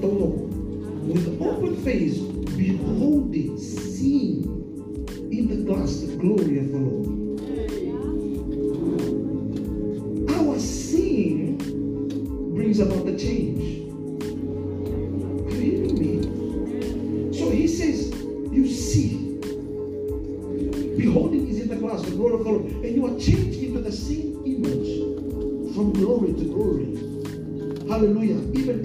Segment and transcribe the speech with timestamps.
[0.00, 0.26] todo,
[1.06, 4.44] with open face, beholding, seeing
[5.32, 7.17] in the glass the glory of the Lord.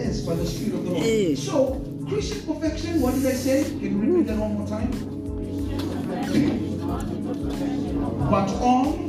[0.04, 1.38] By the Spirit of the Lord.
[1.38, 3.64] So, Christian perfection, what did I say?
[3.64, 4.92] Can you repeat that one more time?
[8.30, 9.04] But on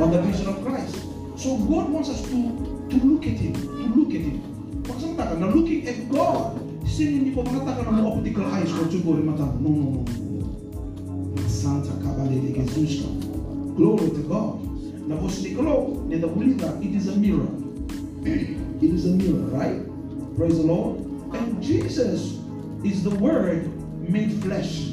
[0.00, 0.96] on the vision of Christ.
[1.36, 4.40] So God wants us to, to look at Him, to look at Him.
[4.88, 6.56] Pagkakatakan na looking at God,
[6.88, 9.46] sino hindi ko makatakan na mga optical eyes ko tugo rin mata.
[9.60, 10.02] No, no, no.
[11.44, 13.04] Santa Kabale de Jesus.
[13.76, 14.64] Glory to God.
[15.04, 17.52] Na vos Nicolo, in the believer, it is a mirror.
[19.04, 20.36] it is a mirror, right?
[20.36, 21.00] Praise the Lord.
[21.34, 22.38] And Jesus
[22.84, 23.66] is the Word
[24.08, 24.88] made flesh.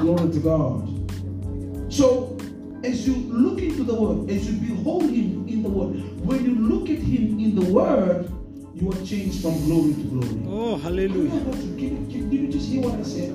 [0.00, 1.92] Glory to God.
[1.92, 2.36] So,
[2.84, 6.54] as you look into the Word, as you behold Him in the Word, when you
[6.54, 8.30] look at Him in the Word,
[8.74, 10.42] you are changed from glory to glory.
[10.48, 11.30] Oh, hallelujah.
[11.30, 13.30] Can- can- Did you just hear what I said?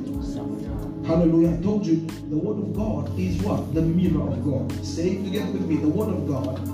[1.05, 1.57] Hallelujah.
[1.57, 1.97] I told you
[2.29, 3.73] the Word of God is what?
[3.75, 4.71] The mirror of God.
[4.85, 5.75] Say it together with me.
[5.77, 6.73] The Word of God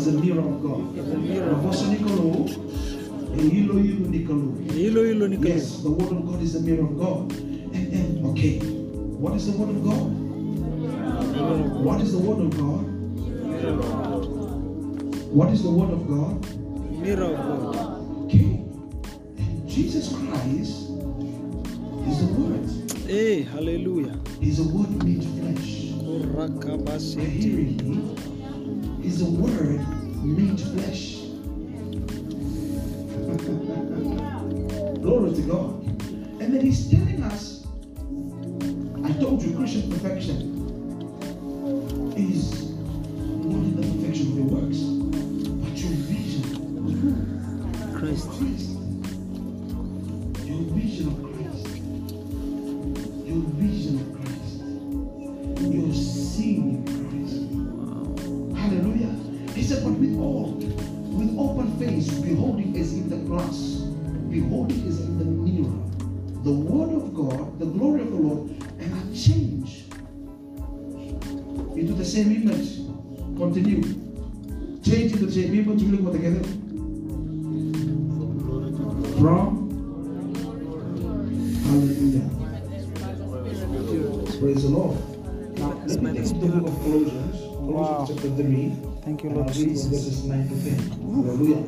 [0.00, 0.94] is the mirror of God.
[0.96, 2.46] Navosa Nicolo,
[3.36, 4.72] Hilo Hilo Nicolo.
[4.72, 5.48] Hilo hilo ni kalo.
[5.48, 7.32] Yes, the Word of God is the mirror of God.
[7.32, 10.10] And, and okay, what is the Word of God?
[11.84, 12.86] What is the Word of God?
[15.32, 16.56] What is the Word of God?
[17.00, 18.24] Mirror of God.
[18.24, 18.64] Okay.
[19.38, 20.90] And Jesus Christ
[22.08, 22.66] is the Word.
[23.06, 24.16] Hey, hallelujah.
[24.40, 25.92] He's the Word made flesh.
[26.00, 27.30] Are you Kurakabasiti.
[27.30, 28.16] hearing
[29.10, 29.80] He's the Word
[30.22, 31.16] made flesh.
[35.02, 35.82] Glory to God.
[36.40, 37.66] And then he's telling us,
[39.02, 40.59] I told you, Christian perfection
[60.20, 63.56] all, with open face, beholding as in the glass,
[64.30, 65.80] beholding as in the mirror,
[66.44, 69.84] the word of God, the glory of the Lord, and I change
[71.76, 72.76] into the same image.
[73.36, 73.82] Continue.
[74.82, 76.69] Change into the same image.
[89.02, 89.86] Thank you, and Lord I'll read from Jesus.
[89.86, 90.78] verses 9 to 10.
[91.00, 91.62] Hallelujah.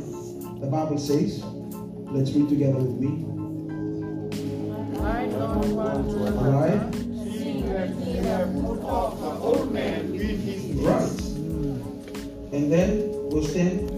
[0.60, 1.42] The Bible says,
[2.12, 3.24] let's read together with me.
[4.98, 6.80] Alright?
[10.82, 11.20] Right.
[12.52, 13.88] And then, verse 10.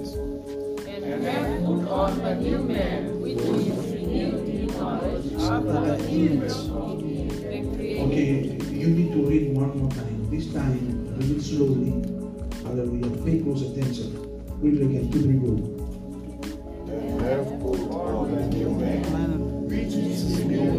[1.02, 6.52] And then put on the new man, which is renewed in knowledge after the image
[6.52, 7.14] of the.
[8.00, 10.30] Okay, you need to read one more time.
[10.30, 12.13] This time, read slowly.
[12.74, 13.22] Hallelujah.
[13.22, 14.18] Pay close attention.
[14.58, 15.06] Read it again.
[15.12, 15.54] Two, three, go.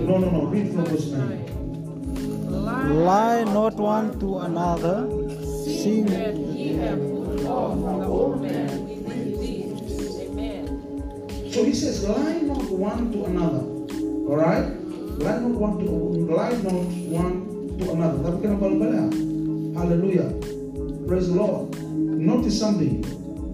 [0.04, 0.46] No, no, no.
[0.52, 3.06] Read from verse 9.
[3.06, 5.08] Lie not one to another,
[5.64, 8.68] Seeing that ye have put off the old man
[9.06, 10.20] with deeds.
[10.20, 10.68] Amen.
[11.50, 13.64] So he says, lie not one to another.
[14.28, 14.68] All right?
[15.24, 15.92] Lie not one to
[16.28, 18.20] lie not one to another.
[18.20, 18.68] Tapi kenapa?
[19.80, 20.28] Hallelujah.
[21.08, 21.75] Praise the Lord.
[22.36, 23.02] Notice something.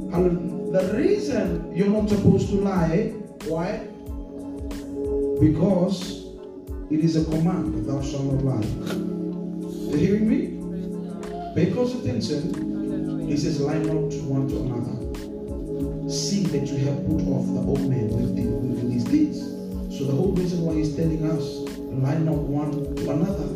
[0.09, 0.71] Hallelujah.
[0.71, 3.13] The reason you're not supposed to lie,
[3.45, 3.85] why?
[5.39, 6.25] Because
[6.89, 8.65] it is a command, thou shalt not lie.
[9.91, 11.53] You hearing me?
[11.53, 13.27] Pay close attention.
[13.27, 16.09] He says, lie not one to another.
[16.09, 19.41] See that you have put off the old man with, with these deeds.
[19.95, 21.43] So the whole reason why he's telling us,
[22.01, 23.47] lie not one to another.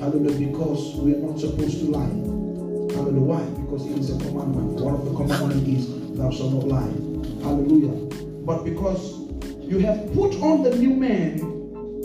[0.00, 2.21] Hallelujah, because we are not supposed to lie.
[3.02, 3.20] Hallelujah.
[3.26, 3.42] Why?
[3.64, 4.80] Because it is a commandment.
[4.80, 6.92] One of the commandments is thou shalt not lie.
[7.42, 7.90] Hallelujah.
[8.46, 9.18] But because
[9.60, 11.38] you have put on the new man,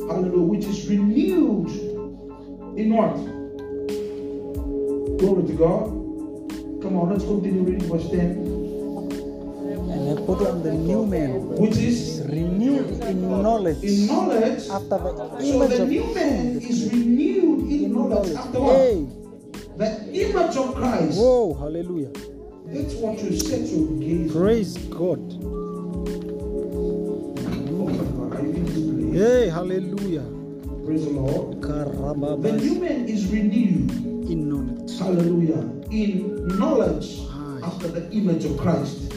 [0.10, 1.70] hallelujah, which is renewed
[2.80, 3.14] in what?
[5.20, 5.86] Glory to God.
[6.82, 8.56] Come on, let's continue reading verse 10.
[9.90, 14.68] and they put on the new man, Which is renewed in knowledge, in knowledge.
[14.70, 18.34] after the image So the new man is renewed in in knowledge.
[18.34, 18.36] knowledge.
[18.38, 18.76] After what?
[18.78, 19.06] Hey,
[19.78, 21.18] the image of Christ.
[21.20, 22.10] Whoa, hallelujah.
[22.66, 24.32] That's what you set your gaze.
[24.32, 25.22] Praise God.
[29.14, 30.26] Hey, hallelujah.
[30.84, 31.62] Praise the Lord.
[31.62, 33.92] The new man is renewed
[34.30, 34.98] in knowledge.
[35.00, 35.62] Hallelujah.
[35.92, 37.60] In knowledge Aye.
[37.64, 39.14] after the image of Christ.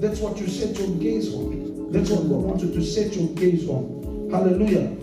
[0.00, 1.90] That's what you set your gaze on.
[1.90, 4.28] That's what God wanted you to set your gaze on.
[4.30, 4.94] Hallelujah.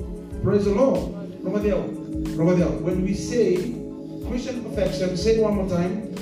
[0.43, 1.15] Praise the Lord.
[1.45, 1.79] Over there.
[1.79, 3.78] When we say
[4.29, 6.13] Christian perfection, say it one more time,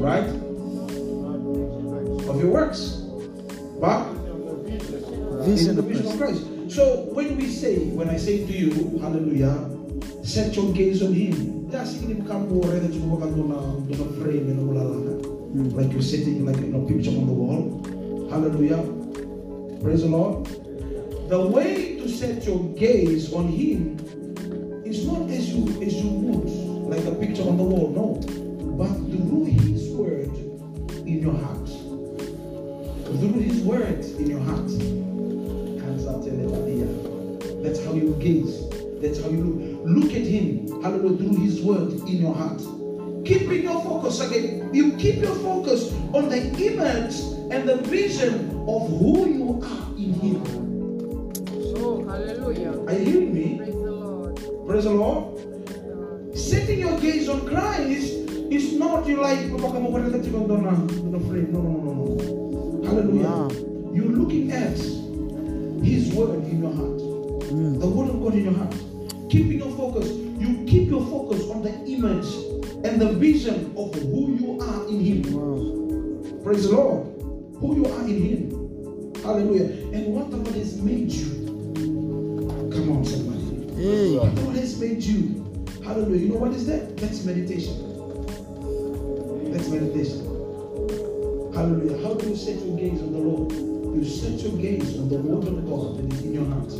[0.00, 0.24] right?
[2.28, 3.04] Of your works.
[3.80, 4.20] But
[5.44, 6.44] Vision in the of vision of Christ.
[6.68, 9.70] So when we say, when I say to you, hallelujah,
[10.22, 11.68] set your gaze on him.
[11.70, 13.50] That's in come more that you walk on
[13.90, 15.76] a frame and all that.
[15.76, 18.28] Like you're sitting like in a picture on the wall.
[18.30, 18.82] Hallelujah.
[19.82, 20.46] Praise the Lord.
[21.28, 23.98] The way to set your gaze on him
[24.84, 26.19] is not as you as you would, like a
[27.20, 28.14] picture on the wall, no.
[28.76, 30.34] But through his word
[31.06, 31.68] in your heart.
[33.04, 34.70] Through his word in your heart.
[37.62, 38.68] That's how you gaze.
[39.00, 40.04] That's how you look.
[40.04, 40.82] Look at him.
[40.82, 41.18] Hallelujah.
[41.18, 42.58] Through his word in your heart.
[43.24, 44.72] Keeping your focus again.
[44.72, 47.20] You keep your focus on the image
[47.52, 50.42] and the vision of who you are in him.
[51.76, 52.82] Oh, hallelujah.
[52.86, 53.56] Are you hearing me?
[53.58, 54.66] Praise the Lord.
[54.66, 55.39] Praise the Lord.
[56.50, 60.74] Setting your gaze on Christ is not you like "Papa, kamu pada kecil kau dona,
[60.82, 62.14] dona frame." No, no, no, no, no.
[62.82, 63.46] Hallelujah.
[63.46, 63.94] Wow.
[63.94, 64.74] You're looking at
[65.78, 66.98] His word in your heart.
[67.54, 67.78] Mm.
[67.78, 68.74] The word of God in your heart.
[69.30, 70.10] Keeping your focus.
[70.42, 72.26] You keep your focus on the image
[72.82, 75.22] and the vision of who you are in Him.
[75.30, 76.42] Wow.
[76.42, 77.14] Praise the Lord.
[77.62, 78.42] Who you are in Him.
[79.22, 79.70] Hallelujah.
[79.94, 81.30] And what the Lord has made you.
[82.74, 83.70] Come on, somebody.
[83.78, 84.18] Hey.
[84.18, 85.39] What the Lord has made you.
[85.90, 86.20] Hallelujah.
[86.20, 86.96] You know what is that?
[86.98, 87.74] That's meditation.
[89.50, 90.22] That's meditation.
[91.52, 92.00] Hallelujah.
[92.06, 93.50] How do you set your gaze on the Lord?
[93.50, 96.70] You set your gaze on the word of God that is in your heart.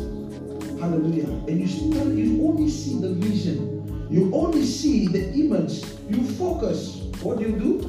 [0.79, 1.27] Hallelujah.
[1.27, 4.07] And you start, you only see the vision.
[4.09, 5.83] You only see the image.
[6.09, 6.99] You focus.
[7.21, 7.83] What do you do?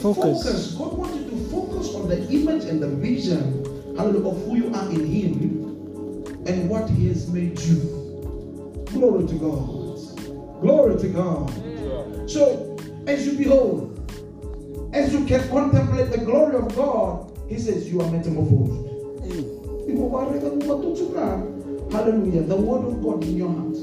[0.00, 0.72] Focus.
[0.72, 4.74] God wants you to focus on the image and the vision, hallelujah, of who you
[4.74, 8.86] are in Him and what He has made you.
[8.88, 9.79] Glory to God.
[10.60, 11.50] Glory to God.
[12.30, 12.76] So,
[13.06, 13.96] as you behold,
[14.92, 19.24] as you can contemplate the glory of God, He says you are metamorphosed.
[19.24, 19.44] Hey.
[21.16, 21.42] Ah.
[21.92, 22.42] Hallelujah.
[22.42, 23.74] The word of God in your heart.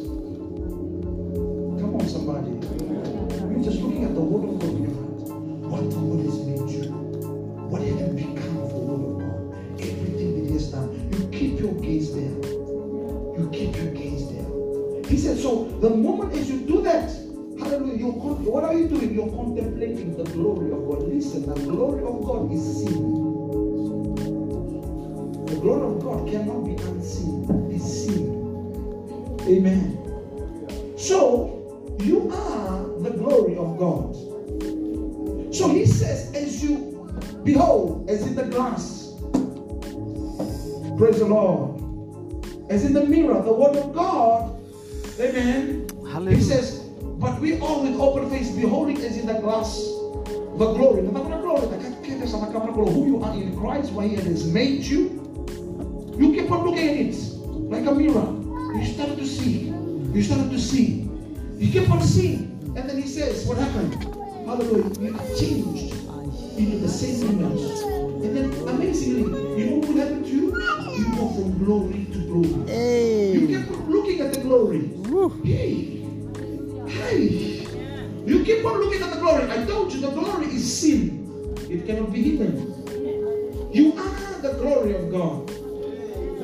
[1.80, 2.52] Come on, somebody.
[2.52, 5.30] You're just looking at the word of God in your heart.
[5.68, 6.92] What the word has made you.
[7.70, 9.82] What have you become for the word of God?
[9.82, 10.90] Everything that He has done.
[11.12, 12.38] You keep your gaze there.
[13.38, 14.46] You keep your gaze there.
[15.08, 16.57] He said, so the moment as you
[18.48, 19.14] what are you doing?
[19.14, 21.04] You're contemplating the glory of God.
[21.08, 24.16] Listen, the glory of God is seen.
[25.46, 27.46] The glory of God cannot be unseen.
[27.72, 29.38] It's seen.
[29.48, 29.98] Amen.
[30.98, 34.16] So, you are the glory of God.
[35.54, 37.10] So he says, as you
[37.44, 39.14] behold, as in the glass,
[40.98, 41.82] praise the Lord,
[42.70, 44.60] as in the mirror, the word of God,
[45.20, 45.88] amen.
[46.30, 46.77] He says,
[47.38, 49.78] but we all with open face beholding as in the glass
[50.58, 51.04] the glory.
[51.04, 55.22] The glory, the who you are in Christ, what he has made you.
[56.18, 57.16] You keep on looking at it
[57.70, 58.26] like a mirror.
[58.76, 59.68] You start to see.
[60.14, 61.08] You start to see.
[61.58, 62.74] You keep on seeing.
[62.76, 64.04] And then he says, What happened?
[64.48, 65.00] Hallelujah.
[65.00, 65.94] You are changed
[66.58, 67.82] into the same image.
[68.26, 70.46] And then amazingly, you know what will happen to you?
[70.98, 72.72] You go from glory to glory.
[73.34, 74.80] You keep on looking at the glory.
[74.80, 75.30] Woo.
[75.44, 75.97] Hey.
[77.18, 79.50] You keep on looking at the glory.
[79.50, 81.56] I told you the glory is sin.
[81.70, 82.74] It cannot be hidden.
[83.74, 85.50] You are the glory of God.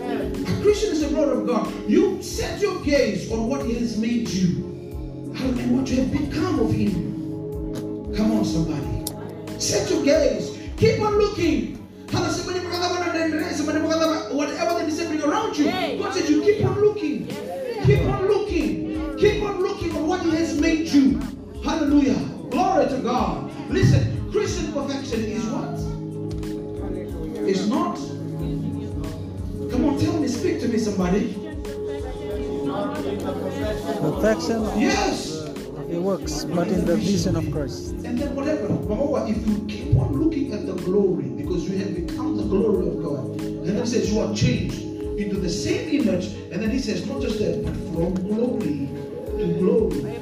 [0.03, 1.89] A Christian is the glory of God.
[1.89, 4.63] You set your gaze on what He has made you
[5.35, 8.13] and what you have become of Him.
[8.15, 9.59] Come on, somebody.
[9.59, 10.42] Set your gaze.
[34.47, 35.31] Perfection Yes.
[35.77, 37.91] of your works, but in the vision of Christ.
[38.03, 38.67] And then whatever.
[38.67, 42.87] But if you keep on looking at the glory, because you have become the glory
[42.87, 44.81] of God, and then it says you are changed
[45.17, 48.89] into the same image, and then he says not just that, but from glory
[49.39, 50.17] to glory.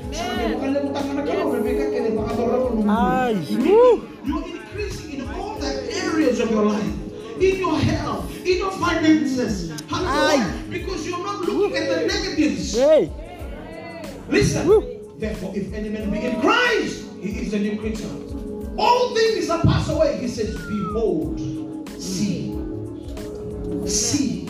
[2.88, 3.44] Ay.
[3.50, 6.94] You- You're increasing in all the areas of your life,
[7.40, 9.72] in your health, in your finances.
[10.70, 12.36] because you are not looking Hallelujah.
[12.36, 12.74] things.
[12.76, 13.10] Hey.
[14.32, 14.66] Listen.
[14.66, 15.16] Woo.
[15.18, 18.10] Therefore, if any man be in Christ, he is a new creature.
[18.78, 20.18] All things are passed away.
[20.20, 21.38] He says, Behold,
[22.00, 22.56] see,
[23.86, 24.48] see.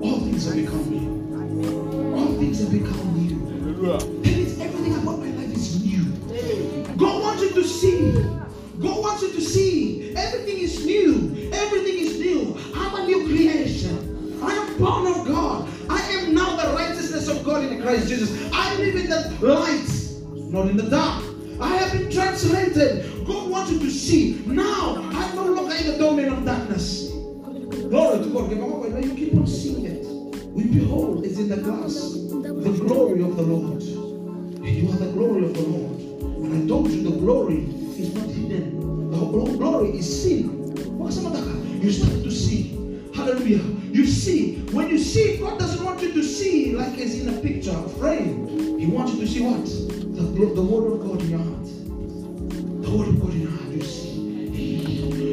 [0.00, 2.16] All things have become new.
[2.16, 3.82] All things have become new.
[3.82, 6.04] That means everything about my life is new.
[6.96, 8.12] God wants you to see.
[8.80, 10.14] God wants you to see.
[10.16, 11.50] Everything is new.
[11.52, 12.56] Everything is new.
[12.74, 14.15] I'm a new creation.
[18.18, 18.52] Jesus.
[18.52, 21.22] I live in the light, not in the dark.
[21.60, 23.26] I have been translated.
[23.26, 24.42] God wants you to see.
[24.46, 27.10] Now, I'm no longer in the domain of darkness.
[27.10, 28.50] Glory to God.
[28.50, 30.04] When you keep on seeing it,
[30.48, 33.82] we behold is in the glass the glory of the Lord.
[33.82, 36.00] You are the glory of the Lord.
[36.44, 37.64] And I told you the glory
[37.98, 39.10] is not hidden.
[39.10, 40.74] The glory is seen.
[41.82, 42.72] You start to see.
[43.14, 43.75] Hallelujah.
[43.96, 44.56] You see.
[44.72, 47.88] When you see, God doesn't want you to see like as in a picture, a
[47.98, 48.78] frame.
[48.78, 49.64] He wants you to see what?
[49.64, 51.64] The, the word of God in your heart.
[52.82, 53.72] The word of God in your heart.
[53.72, 54.50] You see.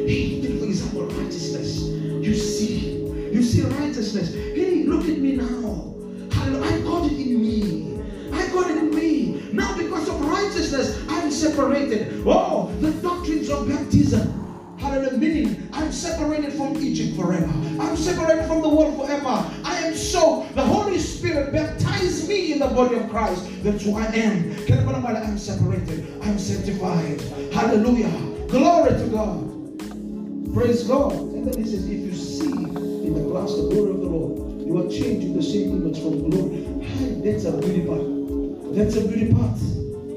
[0.06, 1.82] Hey, take for example, righteousness.
[1.82, 3.04] You see.
[3.34, 4.32] You see righteousness.
[4.32, 5.94] Hey, look at me now.
[6.32, 8.00] I got it in me.
[8.32, 9.46] I got it in me.
[9.52, 12.22] Now, because of righteousness, I'm separated.
[12.26, 14.53] Oh, the doctrines of baptism.
[14.94, 15.18] Hallelujah.
[15.18, 17.52] Meaning, I'm separated from Egypt forever.
[17.80, 19.50] I'm separated from the world forever.
[19.64, 20.46] I am so.
[20.54, 23.44] The Holy Spirit baptized me in the body of Christ.
[23.64, 24.54] That's who I am.
[24.66, 26.22] Can I put I'm separated.
[26.22, 27.20] I'm sanctified.
[27.52, 28.08] Hallelujah.
[28.46, 30.54] Glory to God.
[30.54, 31.12] Praise God.
[31.12, 34.60] And then he says, if you see in the glass the glory of the Lord,
[34.64, 36.66] you are changed to the same image from glory.
[36.86, 38.76] Hi, That's a beauty part.
[38.76, 39.58] That's a beauty part.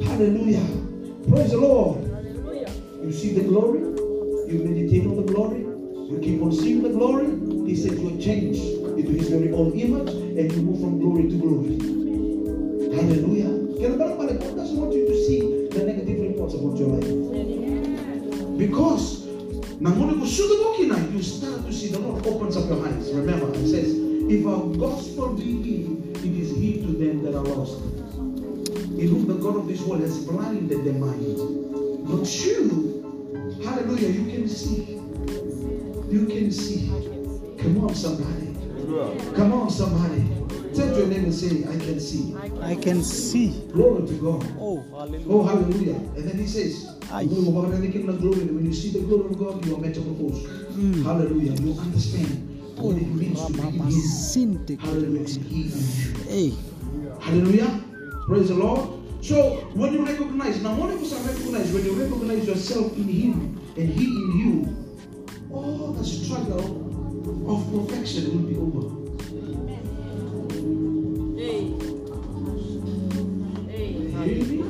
[0.03, 0.67] Hallelujah.
[1.27, 2.05] Praise the Lord.
[2.11, 2.69] Hallelujah.
[3.03, 3.96] You see the glory,
[4.47, 7.27] you meditate on the glory, you keep on seeing the glory.
[7.67, 8.61] He says you are changed
[8.97, 11.77] into his very own image and you move from glory to glory.
[12.95, 13.67] Hallelujah.
[13.97, 15.39] God doesn't want you to see
[15.69, 18.57] the negative reports about your life.
[18.57, 19.17] Because
[21.17, 23.11] you start to see the Lord opens up your eyes.
[23.11, 23.91] Remember, he says,
[24.29, 27.81] if our gospel be hid, it is hid to them that are lost.
[27.81, 31.37] In whom the God of this world has blinded their mind.
[32.07, 32.96] But you,
[33.63, 34.99] hallelujah, you can see.
[36.09, 36.87] You can see.
[37.59, 38.55] Come on, somebody.
[39.35, 40.23] Come on, somebody.
[40.75, 42.35] Turn to your name and say, I can see.
[42.61, 43.49] I can see.
[43.71, 44.55] Glory to God.
[44.59, 45.25] Oh, hallelujah.
[45.29, 45.95] Oh, hallelujah.
[45.95, 47.25] And then he says, Aye.
[47.25, 50.45] When you see the glory of God, you are metamorphosed.
[50.77, 51.03] Mm.
[51.03, 51.53] Hallelujah.
[51.53, 52.43] You understand
[52.79, 53.77] Oh, what it means to be oh, in
[54.77, 55.25] Hallelujah.
[55.25, 56.51] And He in you.
[56.51, 56.53] Hey.
[57.21, 57.83] Hallelujah.
[58.27, 58.96] Praise the Lord.
[59.27, 63.09] So when you recognize, now one of us are recognize, when you recognize yourself in
[63.09, 64.87] Him and He in you,
[65.51, 66.63] all the struggle
[67.51, 68.87] of perfection will be over.
[74.25, 74.63] You hear?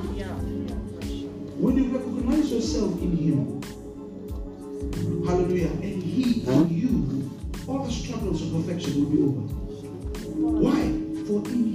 [1.62, 3.62] When you recognize yourself in Him,
[5.24, 7.30] hallelujah, and He in you,
[7.68, 9.42] all the struggles of perfection will be over.
[10.34, 10.82] Why?
[11.28, 11.67] For in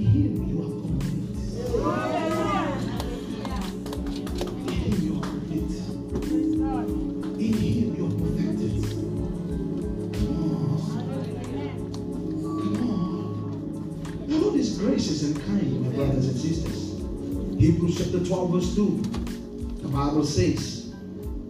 [18.32, 19.02] 12, verse 2.
[19.82, 20.94] The Bible says,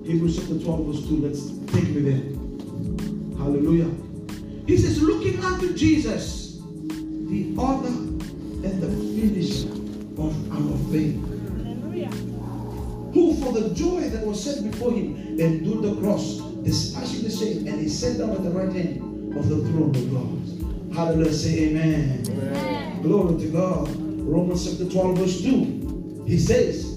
[0.04, 1.16] Hebrews chapter 12, verse 2.
[1.22, 3.38] Let's take me there.
[3.38, 3.88] Hallelujah.
[4.66, 9.70] He says, looking unto Jesus, the author and the finisher
[10.18, 11.14] of our faith.
[13.14, 17.68] Who for the joy that was set before him endured the cross, despising the shame,
[17.68, 20.96] and he sat down at the right hand of the throne of God.
[20.96, 21.32] Hallelujah.
[21.32, 23.02] Say amen.
[23.02, 23.88] Glory to God.
[23.96, 25.81] Romans chapter 12, verse 2.
[26.26, 26.92] He says,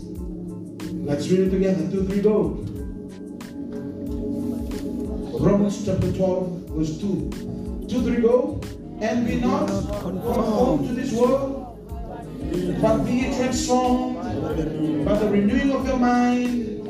[1.06, 1.90] Let's read it together.
[1.92, 2.66] Two, three, go.
[5.40, 7.86] Romans chapter 12, verse 2.
[7.88, 8.60] Two, three, go.
[9.02, 9.68] And be not
[10.02, 11.78] conformed to this world,
[12.82, 14.16] but be transformed
[15.06, 16.88] by the renewing of your mind,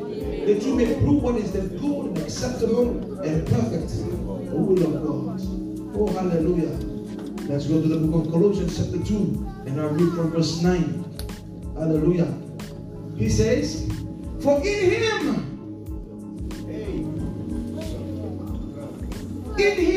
[0.47, 3.91] that you may prove what is the good and acceptable and perfect
[4.55, 5.41] will of God.
[5.97, 6.71] Oh, hallelujah.
[7.49, 11.04] Let's go to the book of Colossians, chapter 2, and I'll read from verse 9.
[11.77, 12.33] Hallelujah.
[13.17, 13.85] He says,
[14.41, 15.45] For in him,
[19.57, 19.94] in him,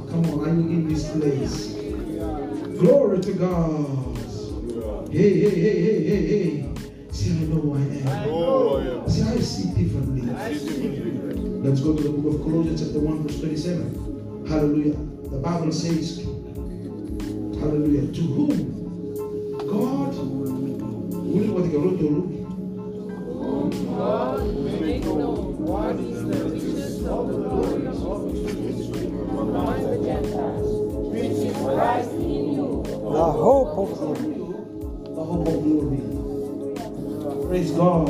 [0.00, 0.10] and.
[0.10, 1.74] Come on, are you in this place?
[2.78, 4.18] Glory to God.
[5.10, 6.74] Hey, hey, hey, hey, hey, hey.
[7.10, 7.90] See, I know who I am.
[8.84, 9.06] Yeah.
[9.06, 10.22] See, I see differently.
[11.62, 14.46] Let's go to the book of Colossians, chapter 1, verse 27.
[14.48, 14.94] Hallelujah.
[15.30, 16.24] The Bible says,
[17.60, 18.12] Hallelujah.
[18.12, 18.56] To whom
[19.66, 22.38] God will what the Lord?
[23.96, 27.67] God make known what is the riches of the glory
[33.18, 34.38] The hope of glory.
[35.16, 36.02] The hope of glory.
[37.48, 38.08] Praise God.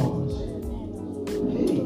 [1.28, 1.80] Hey,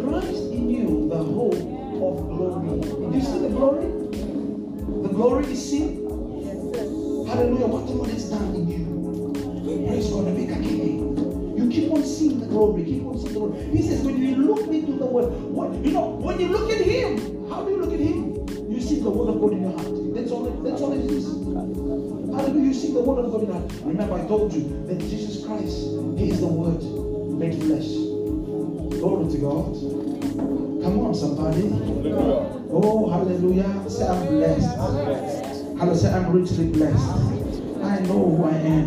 [0.00, 2.80] Christ in you, the hope of glory.
[2.80, 3.86] Do you see the glory?
[5.02, 6.06] The glory is seen.
[7.28, 7.66] Hallelujah.
[7.66, 9.86] What the Lord has done in you.
[9.88, 10.26] Praise God.
[11.58, 12.84] You keep on seeing the glory.
[12.84, 13.64] Keep on seeing the glory.
[13.70, 16.11] He says, when you look into the word, what you know,
[22.82, 22.88] Hallelujah.
[22.88, 23.72] See the word of God in heart.
[23.84, 25.76] Remember, I told you that Jesus Christ,
[26.18, 26.82] is the word
[27.38, 27.86] made flesh.
[28.98, 29.74] Glory to God.
[30.82, 31.70] Come on, somebody.
[32.70, 33.88] Oh, hallelujah.
[33.88, 34.76] Say I'm blessed.
[34.76, 35.96] Hallelujah.
[35.96, 37.08] Say I'm richly blessed.
[37.82, 38.86] I know who I am.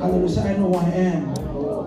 [0.00, 0.28] Hallelujah.
[0.28, 1.28] Say I know who I am.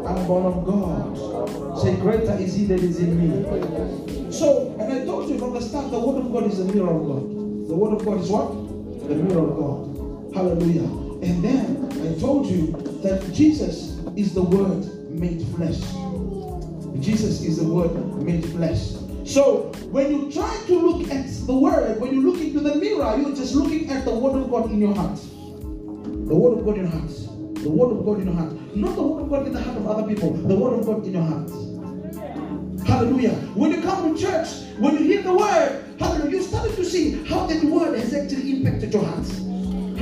[0.05, 1.79] I'm born of God.
[1.79, 4.31] Say greater is he that is in me.
[4.31, 6.89] So, and I told you from the start, the word of God is the mirror
[6.89, 7.23] of God.
[7.67, 8.51] The word of God is what?
[9.07, 9.92] The mirror of God.
[10.33, 10.83] Hallelujah.
[11.23, 12.71] And then I told you
[13.03, 15.79] that Jesus is the word made flesh.
[16.99, 18.93] Jesus is the word made flesh.
[19.25, 23.15] So when you try to look at the word, when you look into the mirror,
[23.17, 25.17] you're just looking at the word of God in your heart.
[25.17, 27.09] The word of God in your heart.
[27.63, 28.75] The word of God in your heart.
[28.75, 30.33] Not the word of God in the heart of other people.
[30.33, 31.49] The word of God in your heart.
[32.87, 33.35] Hallelujah.
[33.55, 37.23] When you come to church, when you hear the word, hallelujah, you started to see
[37.25, 39.25] how that word has actually impacted your heart.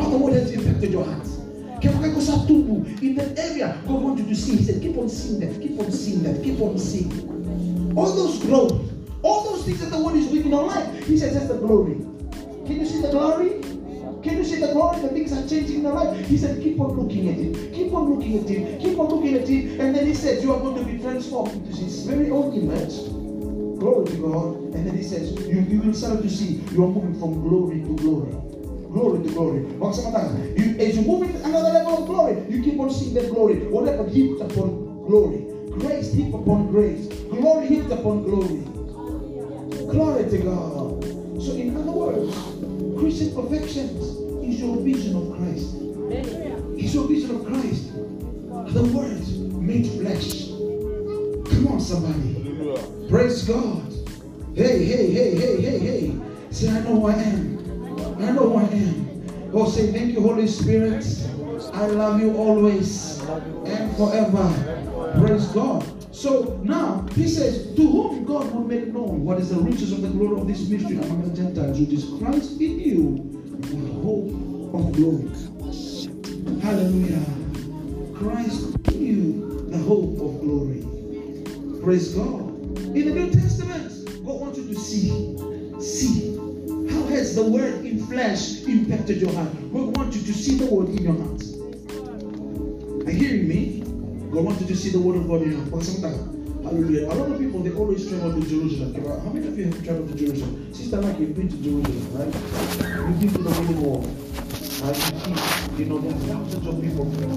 [0.01, 1.27] How the word has impacted your heart.
[1.83, 4.57] In that area, God wanted to see.
[4.57, 7.93] He said, keep on seeing that, keep on seeing that, keep on seeing.
[7.95, 8.81] All those growth,
[9.21, 11.57] all those things that the word is doing in our life, He says that's the
[11.57, 11.95] glory.
[12.65, 13.61] Can you see the glory?
[14.23, 15.01] Can you see the glory?
[15.01, 16.25] The things are changing in our life.
[16.27, 17.73] He said, keep on looking at it.
[17.73, 18.81] Keep on looking at it.
[18.81, 19.79] Keep on looking at it.
[19.79, 23.07] And then he said, you are going to be transformed into his very own image.
[23.79, 24.55] Glory to God.
[24.75, 27.81] And then he says, you, you will start to see you are moving from glory
[27.81, 28.60] to glory.
[28.91, 29.65] Glory to glory.
[29.79, 33.13] Or sometimes, you, as you move into another level of glory, you keep on seeing
[33.13, 33.55] that glory.
[33.67, 35.45] Whatever heaped upon glory.
[35.71, 37.07] Grace heaped upon grace.
[37.29, 38.63] Glory heaped upon glory.
[39.89, 41.03] Glory to God.
[41.41, 42.35] So, in other words,
[42.99, 43.97] Christian perfection
[44.43, 45.75] is your vision of Christ.
[46.77, 47.93] It's your vision of Christ.
[48.73, 49.27] The Word
[49.61, 50.49] made flesh.
[50.49, 53.07] Come on, somebody.
[53.09, 53.93] Praise God.
[54.53, 56.21] Hey, hey, hey, hey, hey, hey.
[56.51, 57.50] Say, I know who I am.
[58.81, 59.51] I know who I am.
[59.53, 61.05] Oh, say, thank you, Holy Spirit.
[61.73, 63.19] I love you always
[63.65, 65.17] and forever.
[65.19, 65.85] Praise God.
[66.13, 70.01] So now he says, To whom God will make known what is the riches of
[70.01, 74.29] the glory of this mystery among the Gentiles, which is Christ in you, the hope
[74.73, 75.29] of glory.
[76.61, 77.25] Hallelujah.
[78.15, 80.85] Christ in you, the hope of glory.
[81.83, 82.49] Praise God.
[82.95, 85.37] In the New Testament, God wants you to see,
[85.81, 86.40] see
[87.11, 89.53] has the word in flesh impacted your heart.
[89.73, 91.41] God wants you to see the word in your heart.
[93.07, 93.79] Are you hearing me?
[94.31, 95.83] God wants you to see the word of God in your heart.
[95.83, 97.07] Sometimes, Hallelujah.
[97.07, 98.93] A lot of people they always travel to Jerusalem.
[98.93, 100.71] How many of you have traveled to Jerusalem?
[100.73, 102.33] Sister Mike, you've been to Jerusalem, right?
[103.09, 104.01] You've been to the Wailing Wall.
[104.81, 104.95] Right?
[104.95, 107.35] You see, you know, there are thousands of people you know,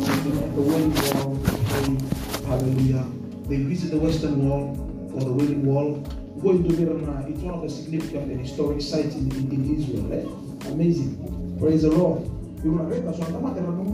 [0.54, 1.34] the Wailing Wall.
[1.34, 3.06] They, hallelujah.
[3.48, 4.76] They visit the Western Wall
[5.14, 6.04] or the Wailing Wall.
[6.44, 7.30] Go into Mirna.
[7.30, 10.12] It's one of the significant and historic sites in, in, in Israel.
[10.12, 10.68] Eh?
[10.72, 11.56] Amazing.
[11.58, 12.20] Praise the Lord.
[12.62, 13.06] You're gonna read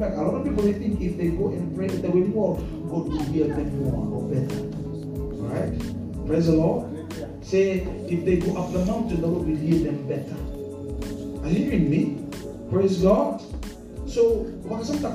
[0.01, 0.17] back.
[0.17, 2.57] A lot of people they think if they go and pray at the Wailing Wall,
[2.57, 4.63] God will hear them more or better.
[5.47, 6.27] Alright?
[6.27, 6.91] Praise the Lord.
[7.45, 10.35] Say, if they go up the mountain, the Lord will hear them better.
[11.47, 12.27] Are you hearing me?
[12.69, 13.41] Praise God.
[14.09, 14.51] So,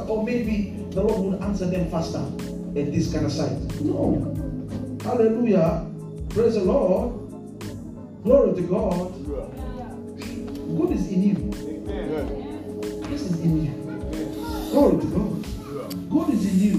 [0.07, 2.23] or maybe the Lord will answer them faster
[2.79, 3.59] at this kind of site.
[3.81, 4.23] No.
[5.03, 5.85] Hallelujah.
[6.29, 7.24] Praise the Lord.
[8.25, 9.13] Glory to God.
[10.79, 11.35] God is in you.
[13.07, 13.71] This is in you.
[14.71, 16.09] Glory to God.
[16.09, 16.77] God is in you.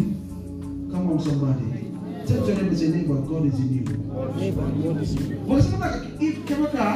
[0.90, 1.86] Come on, somebody.
[2.26, 3.84] Tell your neighbor, say, neighbor, God is in you.
[3.84, 5.36] God is in you.
[5.46, 6.90] But it's not like if Kemaka,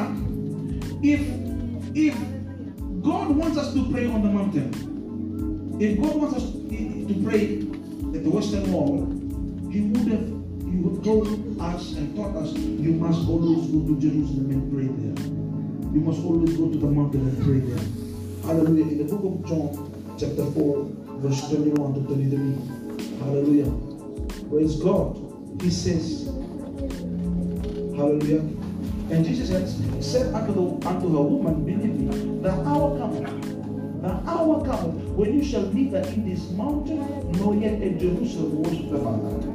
[1.04, 1.20] if
[1.94, 2.14] if
[3.04, 7.58] God wants us to pray on the mountain, if God wants us to pray
[8.18, 9.06] at the Western Wall,
[9.70, 10.39] He would have
[10.80, 11.28] He told
[11.60, 15.92] us and taught us you must always go to Jerusalem and pray there.
[15.92, 17.84] You must always go to the mountain and pray there.
[18.46, 18.84] Hallelujah.
[18.84, 20.88] In the book of John, chapter 4,
[21.20, 23.18] verse 21 to 23.
[23.18, 23.70] Hallelujah.
[24.48, 25.20] Praise God.
[25.60, 26.24] He says,
[27.94, 28.40] Hallelujah.
[29.10, 29.68] And Jesus had
[30.02, 33.50] said unto, the, unto her woman, Believe me, the hour cometh
[34.00, 38.88] the hour comes when you shall neither in this mountain nor yet in Jerusalem worship
[38.88, 39.49] the Father.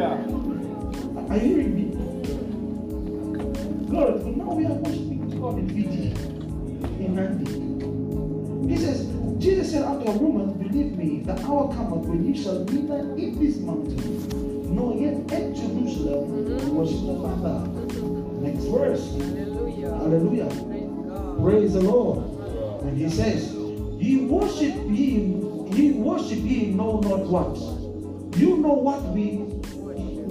[0.00, 1.84] Are you hearing me?
[3.86, 4.30] Glory.
[4.30, 6.12] Now we are worshiping God in Fiji,
[7.04, 8.72] in Nandi.
[8.72, 9.08] He says,
[9.42, 13.44] Jesus said unto a woman, Believe me, the hour cometh when you shall neither in
[13.44, 16.76] this mountain nor yet at Jerusalem mm-hmm.
[16.76, 17.66] worship the Father.
[17.66, 18.44] Mm-hmm.
[18.44, 19.10] Next verse.
[19.14, 19.94] Hallelujah.
[19.96, 21.42] Hallelujah.
[21.42, 22.18] Praise the Lord.
[22.84, 27.56] And he says, Ye worship him, ye worship ye know not what.
[28.38, 29.57] You know what we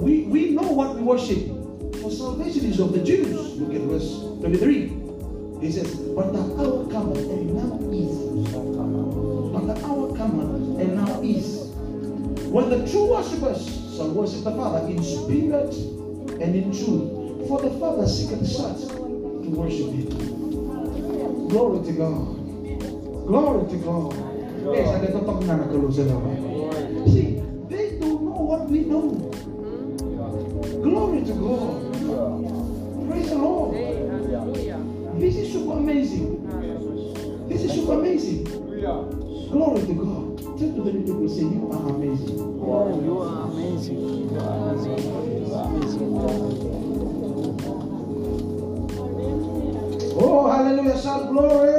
[0.07, 1.51] we we know what we worship.
[1.99, 3.59] For salvation is of the Jews.
[3.59, 5.59] Look at verse 23.
[5.59, 8.15] He says, But the hour cometh and now is.
[9.51, 11.75] But the hour cometh and now is.
[12.47, 13.67] When the true worshippers
[13.97, 15.75] shall worship the Father in spirit
[16.39, 17.49] and in truth.
[17.51, 20.07] For the Father seeketh such to worship him.
[21.49, 23.27] Glory to God.
[23.27, 24.15] Glory to God.
[24.67, 25.91] Yes, ada tetap na kalau.
[27.07, 29.27] See, they don't know what we know.
[31.27, 33.09] To God.
[33.09, 33.75] Praise the Lord.
[35.19, 36.39] This is super amazing.
[37.49, 38.45] This is super amazing.
[38.45, 40.37] Glory to God.
[40.57, 42.39] Tell to the people say you are amazing.
[42.39, 43.99] Oh, you are amazing.
[44.31, 45.45] You are amazing.
[45.45, 46.09] You are amazing.
[50.19, 50.97] Oh, hallelujah.
[51.01, 51.76] Shout glory.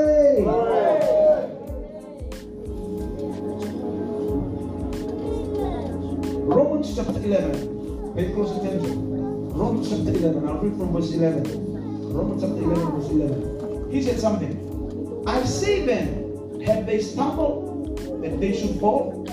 [10.79, 12.15] From verse 11.
[12.15, 13.91] Romans chapter 11, verse 11.
[13.91, 15.25] He said something.
[15.27, 19.25] I say then, have they stumbled that they should fall?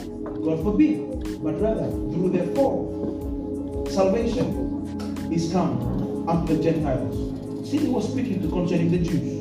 [0.43, 1.43] God forbid.
[1.43, 7.69] But rather, through their fall, salvation is come unto the Gentiles.
[7.69, 9.35] See, he was speaking to concerning the Jews.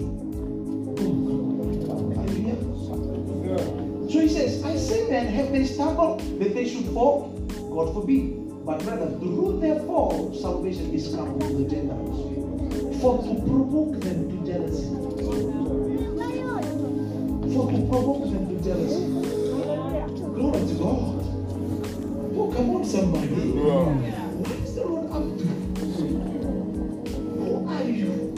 [4.12, 7.31] So he says, I say then, have they stumbled that they should fall?
[7.73, 8.44] God forbid.
[8.64, 13.00] But rather, through their fall, salvation is come to the Gentiles.
[13.00, 14.88] For to provoke them to jealousy.
[17.55, 19.05] For to provoke them to jealousy.
[20.35, 21.20] Glory to God.
[22.37, 23.27] Oh, come on, somebody.
[23.29, 25.44] What is the Lord up to?
[27.44, 28.35] Who are you?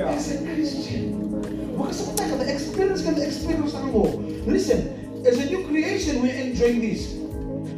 [0.00, 1.40] as a Christian.
[1.72, 4.02] Because sometimes the experience can experience go.
[4.46, 7.14] Listen, as a new creation, we're enjoying this.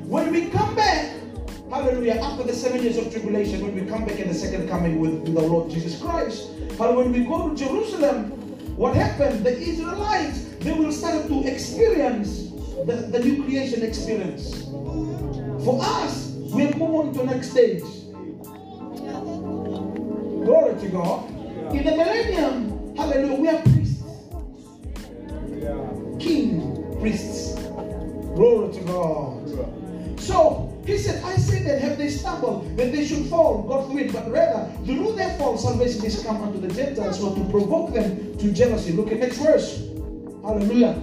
[0.07, 0.72] When we come
[2.05, 4.69] back, hallelujah, after the seven years of tribulation, when we come back in the second
[4.69, 8.31] coming with, the Lord Jesus Christ, But when we go to Jerusalem,
[8.77, 9.45] what happened?
[9.45, 12.51] The Israelites, they will start to experience
[12.87, 14.65] the, the new creation experience.
[15.65, 17.83] For us, we move on to next stage.
[20.45, 21.22] Glory to God.
[32.77, 36.61] That they should fall, God forbid, but rather through their fall, salvation is come unto
[36.61, 38.93] the Gentiles, so to provoke them to jealousy.
[38.93, 39.89] Look at next verse.
[40.43, 41.01] Hallelujah.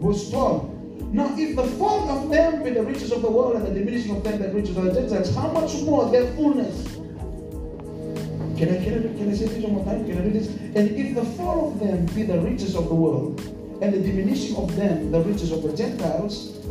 [0.00, 1.14] Verse 12.
[1.14, 4.16] Now, if the fall of them be the riches of the world and the diminishing
[4.16, 6.94] of them the riches of the Gentiles, how much more their fullness?
[8.58, 10.04] Can I, can, I, can I say this one more time?
[10.06, 10.48] Can I read this?
[10.48, 13.40] And if the fall of them be the riches of the world,
[13.82, 16.63] and the diminishing of them the riches of the Gentiles,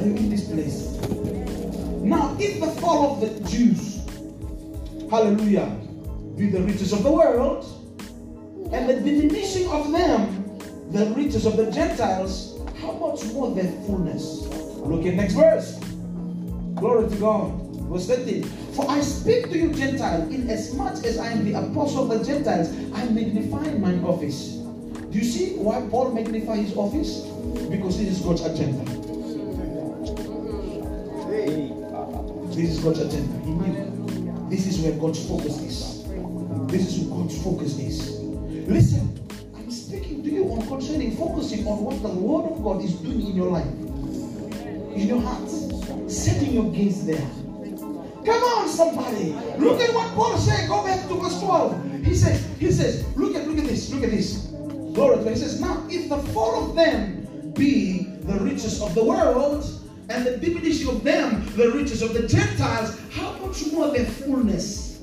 [0.00, 0.96] are you in this place?
[2.00, 4.00] Now, if the fall of the Jews,
[5.10, 5.66] hallelujah,
[6.36, 7.66] be the riches of the world,
[8.72, 10.40] and the diminishing of them
[10.90, 14.46] the riches of the Gentiles, how much more their fullness?
[14.78, 15.78] Look at next verse.
[16.74, 17.52] Glory to God.
[17.86, 18.42] Verse 13.
[18.74, 22.70] For I speak to you, Gentile, inasmuch as I am the apostle of the Gentiles,
[22.94, 24.56] I magnify mine office.
[25.10, 27.20] Do you see why Paul magnified his office?
[27.68, 29.09] Because this is God's agenda.
[32.60, 33.38] This is God's agenda.
[33.38, 34.50] He knew.
[34.50, 36.04] This is where God's focus is.
[36.68, 38.20] This is where God's focus is.
[38.68, 39.18] Listen,
[39.56, 43.22] I'm speaking to you on concerning focusing on what the Word of God is doing
[43.28, 45.48] in your life, in your heart,
[46.10, 47.26] setting your gaze there.
[48.26, 49.32] Come on, somebody.
[49.56, 50.68] Look at what Paul said.
[50.68, 52.04] Go back to verse 12.
[52.04, 54.48] He says, he says, look at look at this, look at this.
[54.92, 55.32] Glory to God.
[55.32, 59.64] He says, now if the four of them be the riches of the world
[60.10, 65.02] and the diminishing of them, the riches of the Gentiles, how much more the fullness?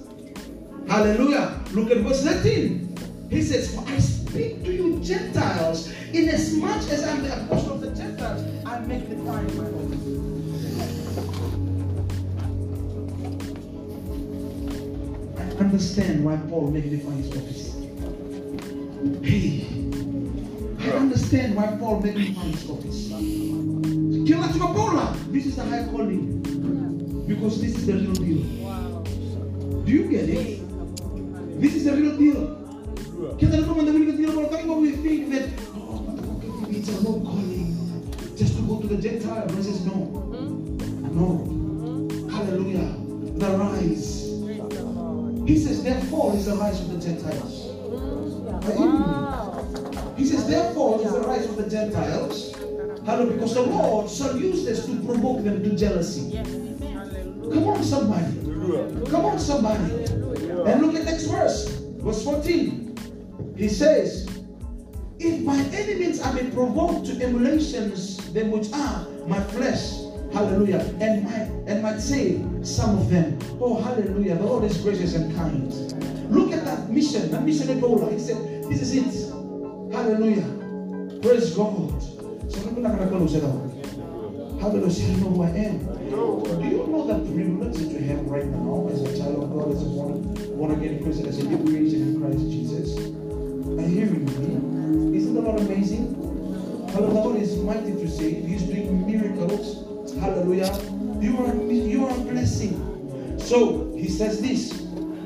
[0.87, 1.59] Hallelujah.
[1.71, 3.27] Look at verse 13.
[3.29, 7.91] He says, For I speak to you Gentiles, inasmuch as I'm the apostle of the
[7.91, 10.27] Gentiles, I magnify my office.
[15.39, 17.73] I understand why Paul magnified his office.
[19.23, 19.67] Hey,
[20.79, 23.56] I understand why Paul magnified his office.
[24.27, 26.43] Kila chukua Paula, this is a high calling.
[27.27, 28.43] Because this is the real deal.
[28.59, 29.03] Wow.
[29.85, 30.59] Do you get it?
[31.61, 32.43] This is the real deal.
[33.39, 35.47] Kita lihat teman-teman kita tidak boleh tapi we think that
[35.79, 36.03] oh,
[36.67, 37.71] it's a low calling
[38.35, 39.47] just to go to the Gentile.
[39.55, 41.07] He says no, hmm?
[41.15, 41.47] no.
[42.27, 42.99] Hallelujah.
[43.39, 44.27] The rise.
[44.43, 45.47] The.
[45.47, 47.71] He says therefore is the rise of the Gentiles.
[47.95, 48.59] Hmm?
[48.59, 48.91] Are you?
[48.91, 49.37] Wow.
[50.17, 52.46] He says, therefore, is the rise of the Gentiles.
[53.07, 56.23] Because the Lord shall use this to provoke them to jealousy.
[56.23, 56.45] Yes.
[56.45, 59.09] Come on, somebody.
[59.09, 59.93] Come on, somebody.
[60.03, 61.69] And look at next verse,
[62.03, 62.97] verse 14.
[63.55, 64.27] He says,
[65.19, 71.23] If my enemies are be provoked to emulations, them which are my flesh, hallelujah, and
[71.23, 75.71] might and might say some of them, oh hallelujah, the Lord is gracious and kind.
[76.29, 78.11] Look at that mission, that mission Ebola.
[78.11, 79.93] He said, This is it.
[79.93, 81.21] Hallelujah.
[81.21, 82.16] Praise God.
[82.49, 83.39] So I'm not call you
[84.59, 84.91] Hallelujah.
[84.91, 85.79] Say, I know who I am.
[86.09, 89.71] Do you know the privilege that you have right now as a child of God,
[89.71, 92.97] as a born, born again Christian, as a new creation in Christ Jesus?
[92.97, 95.17] Are you hearing me?
[95.17, 96.15] Isn't the Lord amazing?
[96.89, 97.13] Hallelujah.
[97.13, 98.47] The Lord is mighty to save.
[98.47, 99.85] He's doing miracles.
[100.19, 100.73] Hallelujah.
[101.21, 103.37] You are you are a blessing.
[103.37, 104.71] So he says this.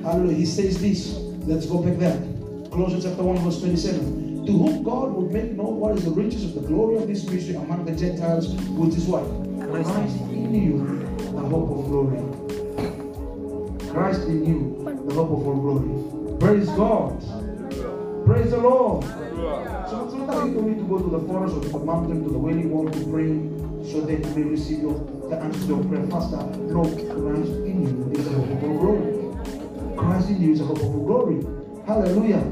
[0.04, 0.36] Hallelujah.
[0.36, 1.14] He says this.
[1.48, 2.18] Let's go back there.
[2.70, 4.31] Colossians chapter 1, verse 27.
[4.46, 7.30] To whom God would make known what is the riches of the glory of this
[7.30, 9.24] mystery among the Gentiles, which is what?
[9.70, 12.18] Christ in you, the hope of glory.
[13.92, 16.40] Christ in you, the hope of all glory.
[16.40, 17.22] Praise God.
[18.26, 19.04] Praise the Lord.
[19.04, 22.30] So sometimes you don't need to go to the forest or to the mountain, to
[22.30, 23.38] the wailing wall to pray
[23.92, 24.94] so that you may receive your,
[25.30, 26.38] the answer to your prayer faster.
[26.72, 29.98] No, Christ in you is the hope of all glory.
[29.98, 31.46] Christ in you is the hope of all glory.
[31.86, 32.44] Hallelujah.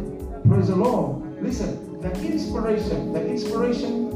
[0.48, 1.19] Praise the Lord.
[1.42, 4.12] Listen, the inspiration, the inspiration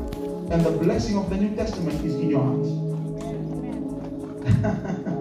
[0.51, 2.67] and the blessing of the New Testament is in your heart.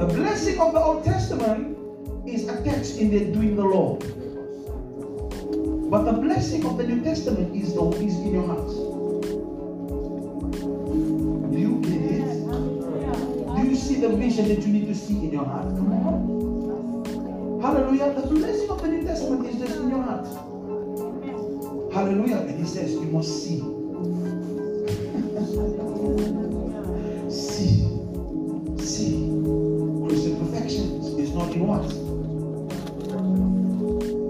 [0.00, 1.76] The blessing of the Old Testament
[2.26, 3.96] is attached in the doing the law.
[5.90, 8.70] But the blessing of the New Testament is, the, is in your heart.
[11.52, 12.24] Do you get it?
[13.56, 16.39] Do you see the vision that you need to see in your heart?
[19.90, 20.26] Your heart.
[21.92, 22.38] Hallelujah.
[22.38, 23.58] And he says, You must see.
[27.30, 27.82] see.
[28.78, 29.26] See.
[30.06, 30.86] Christian perfection
[31.18, 31.90] is not in what?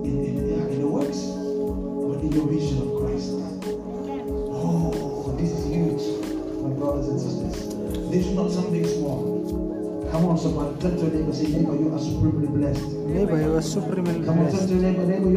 [0.05, 0.39] In, in,
[0.73, 3.31] in the works, but in your vision of Christ.
[4.53, 6.03] Oh, this is huge,
[6.63, 8.11] my brothers and sisters.
[8.11, 10.09] This is not something small.
[10.11, 12.83] Come on, somebody, turn to your neighbor, say, neighbor, you are supremely blessed.
[12.83, 14.40] Neighbor, you are supremely Come on, turn blessed.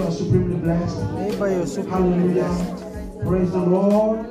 [0.03, 1.11] You are supremely blessed.
[1.13, 2.69] Neighbor, you are supremely blessed.
[2.69, 3.23] Hallelujah.
[3.25, 4.25] Praise the Lord.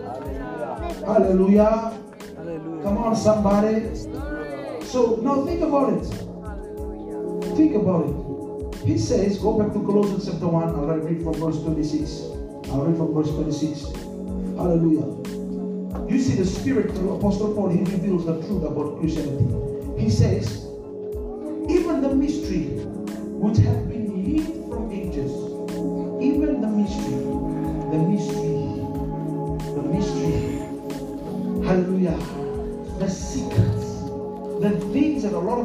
[1.06, 1.98] Hallelujah.
[2.36, 2.82] Hallelujah.
[2.82, 3.94] Come on, somebody.
[4.84, 6.04] So now think about it.
[7.56, 8.84] Think about it.
[8.84, 10.62] He says, go back to Colossians chapter 1.
[10.62, 12.20] I'll read from verse 26.
[12.70, 13.96] I'll read from verse 26.
[14.58, 15.08] Hallelujah.
[16.12, 19.46] You see the spirit through Apostle Paul, he reveals the truth about Christianity.
[19.98, 20.66] He says,
[21.70, 22.84] even the mystery
[23.40, 24.01] which had been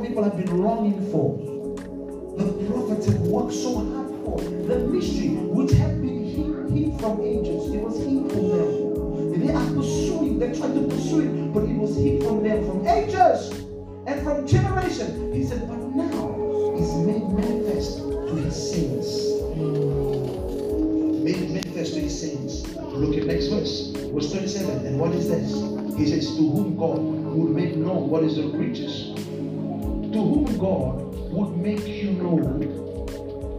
[0.01, 1.37] people have been longing for,
[2.37, 7.73] the prophets have worked so hard for, the mystery which had been hid, from ages,
[7.73, 9.45] it was hid from them.
[9.45, 12.87] They are pursuing, they tried to pursue it, but it was hid from them from
[12.87, 13.51] ages
[14.07, 15.33] and from generation.
[15.33, 19.31] He said, but now is made manifest to his saints.
[19.55, 21.23] Hmm.
[21.23, 22.67] Made manifest to his saints.
[22.77, 24.85] Look at next verse, verse 27.
[24.85, 25.51] And what is this?
[25.97, 26.99] He says, To whom God
[27.37, 29.13] would make known what is the riches.
[30.13, 32.37] To whom God would make you know.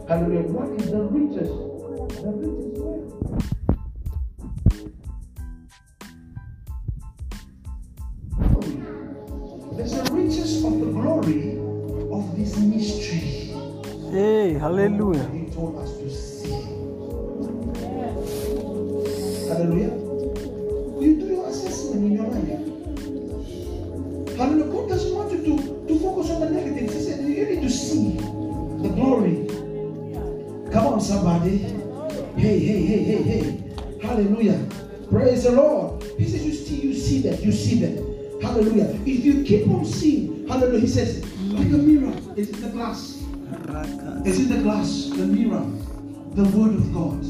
[0.08, 0.42] Hallelujah.
[0.42, 1.48] What is the riches?
[2.22, 3.18] The riches where?
[9.76, 11.58] There's the riches of the glory
[12.10, 13.54] of this mystery.
[14.10, 15.28] Hey, hallelujah.
[15.28, 15.88] He told us.
[15.90, 15.97] Hallelujah.
[31.08, 31.56] Somebody?
[32.36, 33.98] Hey, hey, hey, hey, hey.
[34.02, 34.60] Hallelujah.
[35.08, 36.02] Praise the Lord.
[36.18, 38.42] He says, You see, you see that, you see that.
[38.42, 38.90] Hallelujah.
[39.06, 43.24] If you keep on seeing, hallelujah, he says, like a mirror is in the glass.
[44.26, 45.64] It's in the glass, the mirror,
[46.34, 47.22] the word of God.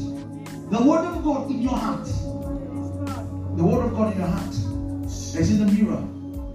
[0.71, 2.05] The word of God in your heart.
[2.05, 4.55] The word of God in your heart.
[5.39, 6.03] Is in the mirror.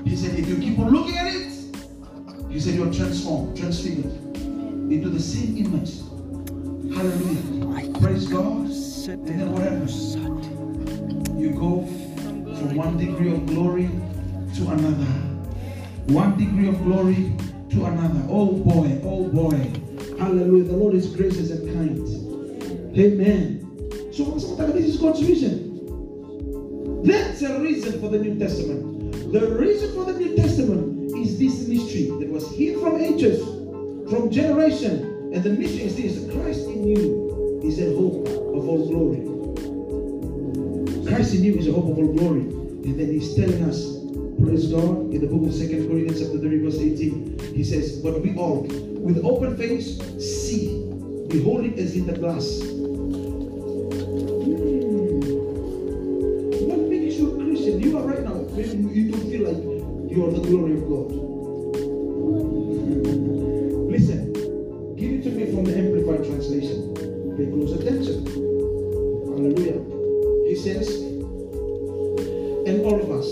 [0.04, 1.52] He said, if you keep on looking at it,
[2.50, 4.12] he said you're transformed, transfigured
[4.92, 6.00] into the same image.
[6.94, 7.98] Hallelujah.
[8.00, 8.70] Praise God.
[9.08, 10.14] And then what happens?
[11.36, 11.84] You go
[12.56, 13.90] from one degree of glory
[14.54, 15.04] to another.
[16.12, 17.32] One degree of glory
[17.70, 18.22] to another.
[18.28, 19.56] Oh boy, oh boy.
[20.18, 20.64] Hallelujah.
[20.64, 22.06] The Lord is gracious and kind.
[22.96, 24.12] Amen.
[24.12, 25.72] So this is God's vision.
[27.04, 29.32] That's a reason for the New Testament.
[29.32, 33.42] The reason for the New Testament is this mystery that was hid from ages,
[34.08, 35.13] from generation.
[35.34, 39.18] And the mystery is this Christ in you is a hope of all glory.
[41.08, 42.42] Christ in you is a hope of all glory.
[42.42, 43.98] And then he's telling us,
[44.40, 48.22] praise God, in the book of Second Corinthians chapter 3, verse 18, he says, But
[48.22, 50.68] we all, with open face, see,
[51.26, 52.60] behold it as in the glass.
[72.66, 73.26] And all of us,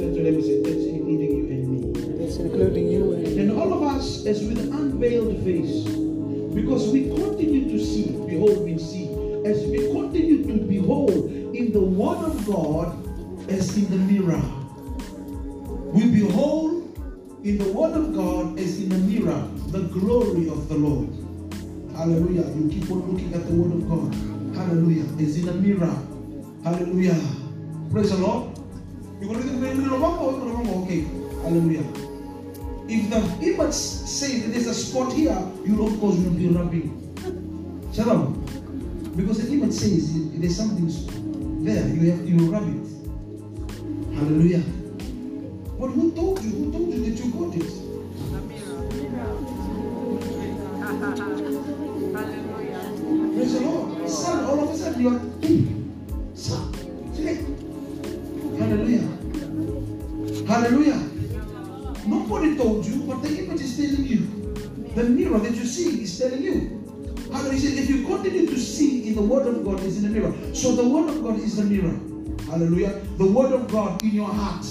[0.00, 2.24] turn to them and say, that's including you and me.
[2.24, 3.38] It's including you and me.
[3.40, 5.84] And all of us, as with unveiled face,
[6.54, 9.08] because we continue to see, behold, we see,
[9.44, 12.96] as we continue to behold in the Word of God
[13.50, 14.42] as in the mirror.
[15.92, 16.84] We behold
[17.44, 21.08] in the Word of God as in a mirror the glory of the Lord.
[21.94, 22.48] Hallelujah.
[22.56, 24.14] You keep on looking at the Word of God.
[24.56, 25.04] Hallelujah.
[25.22, 26.09] As in a mirror.
[26.62, 27.16] Hallelujah.
[27.90, 28.58] Praise the Lord.
[29.18, 30.04] You want to look at the mirror?
[30.84, 31.04] Okay.
[31.42, 31.84] Hallelujah.
[32.86, 36.90] If the image says that there's a spot here, you of course will be rubbing.
[37.94, 38.44] Shalom.
[39.16, 42.86] Because the image says there's something there, you have you rub it.
[44.14, 44.62] Hallelujah.
[45.78, 46.50] But who told you?
[46.50, 47.72] Who told you that you got it?
[52.12, 52.80] Hallelujah.
[53.34, 54.08] Praise the Lord.
[54.10, 55.20] Son, all of a sudden you are
[60.50, 61.00] Hallelujah.
[62.06, 64.18] Nobody told you, but the image is telling you.
[64.96, 66.82] The mirror that you see is telling you.
[67.30, 67.70] Hallelujah.
[67.70, 70.34] He If you continue to see in the word of God is in the mirror.
[70.52, 71.96] So the word of God is the mirror.
[72.50, 73.00] Hallelujah.
[73.16, 74.64] The word of God in your heart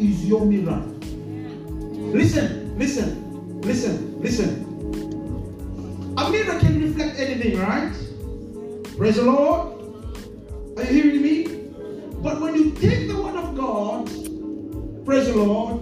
[0.00, 0.82] is your mirror.
[1.94, 4.66] Listen, listen, listen, listen.
[6.18, 7.94] A mirror can reflect anything, right?
[8.96, 9.68] Praise the Lord.
[10.76, 11.44] Are you hearing me?
[12.20, 14.21] But when you take the word of God,
[15.04, 15.80] praise the Lord,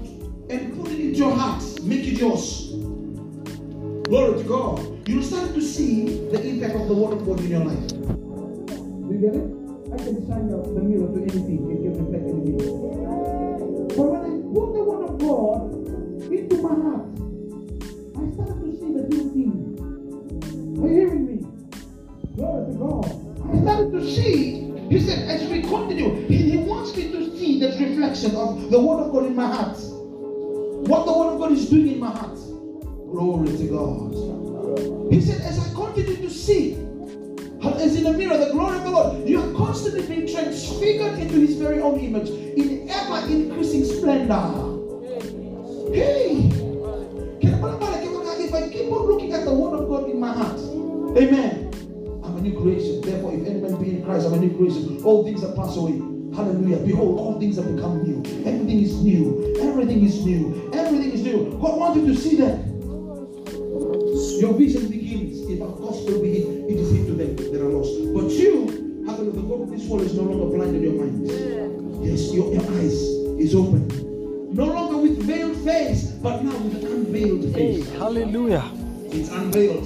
[0.49, 2.71] and put it into your heart, make it yours.
[4.05, 5.09] Glory to God.
[5.09, 7.89] You'll start to see the impact of the word of God in your life.
[7.89, 9.61] Do you get it?
[9.93, 12.57] I can shine out the mirror to anything, it can reflect anything.
[13.89, 15.61] But when I put the word of God
[16.33, 17.07] into my heart,
[18.17, 19.53] I start to see the new thing.
[20.83, 21.37] Are you hearing me?
[22.37, 23.05] Glory to God.
[23.53, 24.50] I started to see.
[24.91, 28.81] He said, as we continue, he, he wants me to see that reflection of the
[28.81, 29.79] word of God in my heart.
[29.79, 32.35] What the word of God is doing in my heart.
[32.35, 35.13] Glory to God.
[35.13, 36.75] He said, as I continue to see,
[37.63, 41.35] as in a mirror, the glory of the Lord, you are constantly being transfigured into
[41.35, 44.35] his very own image in ever increasing splendor.
[45.95, 46.51] Hey!
[48.43, 50.59] If I keep on looking at the word of God in my heart,
[51.17, 51.70] amen.
[52.41, 53.03] A new creation.
[53.03, 55.03] Therefore, if any man be in Christ, I'm a new creation.
[55.05, 55.93] All things are passed away.
[56.35, 56.79] Hallelujah.
[56.79, 58.19] Behold, all things have become new.
[58.47, 59.57] Everything is new.
[59.61, 60.71] Everything is new.
[60.73, 61.51] Everything is new.
[61.61, 62.65] God wants you to see that.
[64.41, 65.51] Your vision begins.
[65.51, 67.93] If our gospel begins, it is hid to them that are lost.
[68.15, 71.27] But you, hallelujah, the God of this world is no longer blind in your mind.
[72.07, 72.95] Yes, your, your eyes
[73.39, 73.87] is open.
[74.55, 77.91] No longer with veiled face, but now with unveiled Hey, face.
[77.99, 78.65] hallelujah.
[79.11, 79.85] It's unveiled.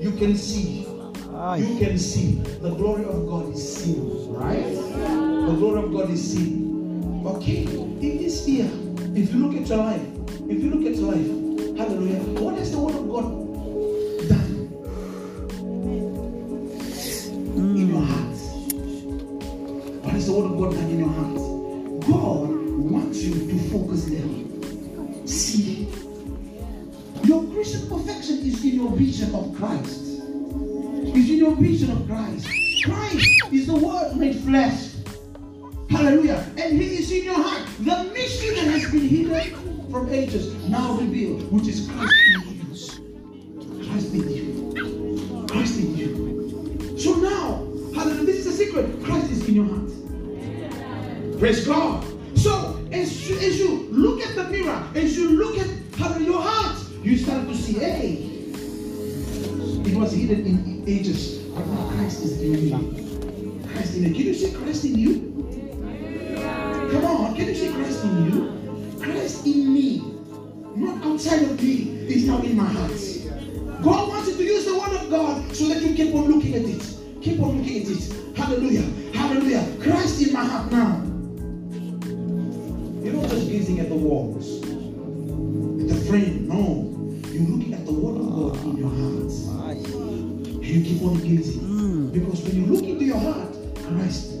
[0.00, 0.86] You can see.
[1.42, 2.34] You can see.
[2.62, 4.32] The glory of God is seen.
[4.32, 4.62] Right?
[4.62, 7.26] The glory of God is seen.
[7.26, 7.64] Okay?
[7.64, 8.70] In this year,
[9.16, 10.06] if you look at your life,
[10.48, 11.26] if you look at your life,
[11.76, 13.24] hallelujah, what has the word of God
[14.28, 14.68] done
[17.76, 18.38] in your heart?
[20.04, 21.36] What has the word of God done in your heart?
[22.06, 22.50] God
[22.88, 25.26] wants you to focus there.
[25.26, 25.88] See.
[27.24, 30.01] Your Christian perfection is in your vision of Christ.
[31.42, 32.46] Your vision of Christ.
[32.84, 34.92] Christ is the Word made flesh.
[35.90, 36.46] Hallelujah.
[36.56, 37.66] And He is in your heart.
[37.80, 43.88] The mystery that has been hidden from ages now revealed, which is Christ in you.
[43.90, 45.46] Christ in you.
[45.48, 46.96] Christ in you.
[46.96, 49.02] So now, hallelujah, this is a secret.
[49.02, 51.40] Christ is in your heart.
[51.40, 52.04] Praise God.
[52.38, 55.66] So as you, as you look at the mirror, as you look at
[55.98, 58.28] hallelujah, your heart, you start to see, hey,
[59.90, 63.68] it was hidden in ages, Christ is in you.
[63.68, 64.14] Christ in you.
[64.14, 65.32] Can you see Christ in you?
[66.92, 68.98] Come on, can you see Christ in you?
[69.00, 69.98] Christ in me,
[70.76, 72.90] not outside of me, is now in my heart.
[73.82, 76.54] God wants you to use the word of God so that you keep on looking
[76.54, 76.96] at it.
[77.20, 78.36] Keep on looking at it.
[78.36, 78.82] Hallelujah.
[79.12, 79.76] Hallelujah.
[79.80, 81.01] Christ in my heart now.
[93.82, 94.31] Christ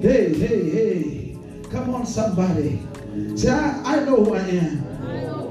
[0.00, 1.38] Hey, hey, hey.
[1.70, 2.80] Come on, somebody.
[3.34, 4.84] Say, I, I know who I am.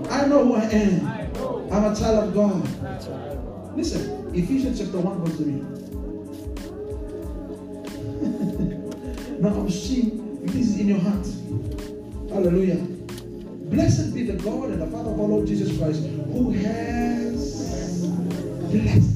[0.10, 1.08] I know who I am.
[1.74, 2.64] I'm a child of God.
[3.76, 5.46] Listen, Ephesians chapter 1, verse 3.
[9.42, 11.28] now I'm seeing this is in your heart.
[12.30, 12.78] Hallelujah.
[13.70, 18.06] Blessed be the God and the Father of our Lord Jesus Christ, who has
[18.72, 19.15] blessed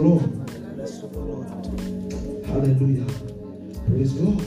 [0.00, 1.46] the blessed of the Lord.
[1.48, 2.46] Bless the Lord.
[2.46, 3.06] Hallelujah.
[3.88, 4.42] Praise God.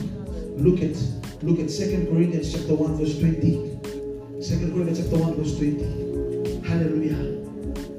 [0.60, 0.96] Look at
[1.42, 3.40] look at 2 Corinthians chapter 1, verse 20.
[3.40, 6.66] 2 Corinthians chapter 1, verse 20.
[6.66, 7.40] Hallelujah.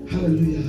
[0.10, 0.64] Hallelujah.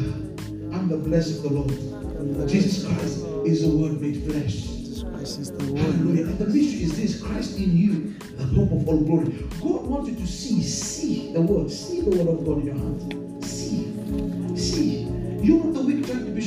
[0.74, 2.48] I'm the blessed of the Lord.
[2.48, 4.52] Jesus Christ is the word made flesh.
[4.52, 5.82] Jesus Christ is the word.
[5.82, 6.24] Hallelujah.
[6.24, 9.46] And the mystery is this Christ in you, the hope of all glory.
[9.60, 12.76] God wants you to see, see the word, see the word of God in your
[12.76, 13.44] heart.
[13.44, 14.41] See.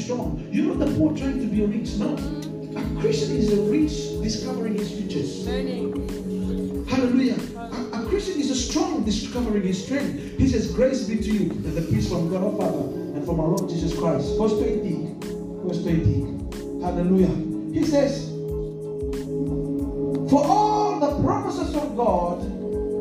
[0.06, 0.48] Strong.
[0.52, 1.96] You're not the poor trying to be rich.
[1.98, 2.14] No.
[2.14, 5.46] A Christian is a rich discovering his riches.
[6.88, 7.38] Hallelujah.
[7.58, 10.38] A, a Christian is a strong discovering his strength.
[10.38, 12.86] He says, Grace be to you and the peace from God our Father
[13.16, 14.38] and from our Lord Jesus Christ.
[14.38, 15.16] Verse 20.
[15.66, 16.82] Verse 20.
[16.84, 17.34] Hallelujah.
[17.74, 18.30] He says,
[20.30, 22.44] For all the promises of God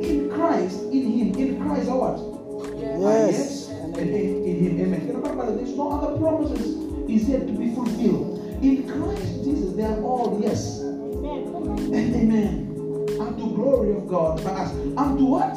[0.02, 2.18] in Christ, in Him, in Christ are what?
[2.18, 3.68] Are Yes.
[3.70, 5.14] Ah, and in, in Him, amen.
[5.14, 6.83] Remember there's no other promises
[7.14, 8.40] is yet to be fulfilled.
[8.62, 10.80] In Christ Jesus, they are all yes.
[10.80, 12.70] And amen.
[13.20, 14.72] Unto glory of God by us.
[14.96, 15.52] Unto what?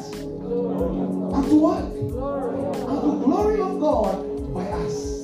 [1.34, 1.82] Unto what?
[2.88, 5.18] Unto glory of God by us.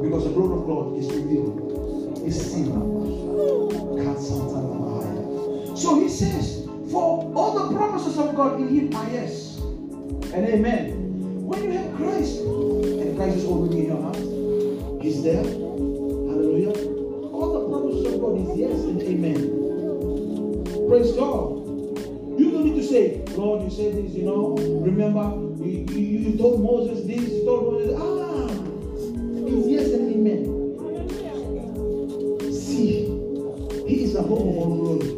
[0.00, 2.22] Because the glory of God is revealed.
[2.26, 2.72] Is seen.
[5.76, 9.58] So he says, for all the promises of God in him are yes.
[10.32, 11.44] And amen.
[11.44, 14.31] When you have Christ, and Christ is already in your heart,
[15.02, 15.42] He's there.
[15.42, 16.70] Hallelujah.
[17.32, 19.38] All the promises of God is yes and amen.
[20.88, 21.58] Praise God.
[22.38, 24.54] You don't need to say, Lord, you said this, you know.
[24.56, 25.22] Remember,
[25.64, 28.48] you, you, you told Moses this, you told Moses, ah,
[29.48, 30.44] it's yes and amen.
[32.52, 33.06] See,
[33.88, 35.16] He is the hope of all glory.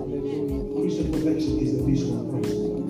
[0.81, 2.84] Christian perfection is the vision of Christ.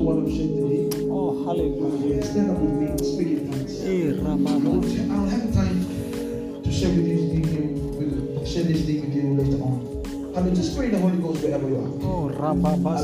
[0.00, 1.06] To what I'm saying today?
[1.10, 2.22] Oh, hallelujah.
[2.24, 3.84] Stand up with me and speak in tongues.
[3.84, 7.44] Eh, I I'll have time to share with this thing
[7.98, 10.32] with share this thing with you later on.
[10.34, 10.56] Hallelujah.
[10.56, 11.90] Just pray the Holy Ghost wherever you are.
[12.08, 12.96] Oh, Rababa.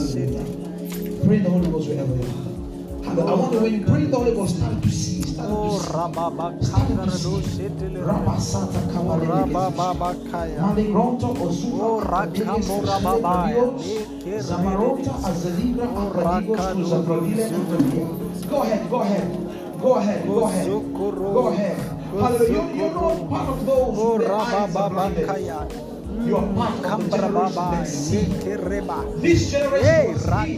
[1.27, 2.47] Pray the Holy Ghost wherever you are.
[3.07, 5.16] I wonder when you pray the Holy Ghost, start to see,
[5.47, 5.93] start Oh, to see.
[5.93, 7.63] Rababa Start to Kandarado see.
[7.63, 8.01] Setele.
[8.07, 9.53] Rabasata Oh, kabalele.
[9.55, 10.61] Rababa Kaya.
[10.63, 13.55] Maligronto ozuka Oh, akadege Rakamora sesele Babaya.
[13.55, 13.87] Dios.
[13.87, 18.49] Eke Zamarota azaligra Oh, akadigos Rakado kuzavrodile Zuzu.
[18.51, 19.27] Go ahead, go ahead.
[19.81, 20.67] Go ahead, go ahead.
[21.35, 21.77] Go ahead.
[22.21, 22.53] Hallelujah.
[22.53, 25.27] You, you're not part of those Oh, whose eyes are blinded.
[26.27, 27.77] You are part of the generation baba.
[27.77, 28.25] that see.
[29.21, 30.55] This generation was he.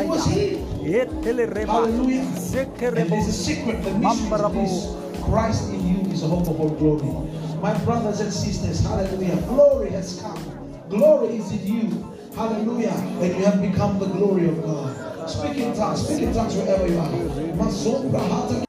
[0.00, 0.75] It was he.
[1.68, 2.22] Hallelujah.
[2.96, 3.82] And there's a secret.
[3.82, 4.28] The mystery
[4.64, 4.96] is.
[5.24, 7.02] Christ in you is the hope of all glory.
[7.60, 9.36] My brothers and sisters, hallelujah.
[9.48, 10.38] Glory has come.
[10.88, 12.14] Glory is in you.
[12.36, 12.90] Hallelujah.
[13.20, 15.28] And you have become the glory of God.
[15.30, 16.06] Speak in tongues.
[16.06, 17.00] Speak in tongues wherever you
[18.60, 18.65] are.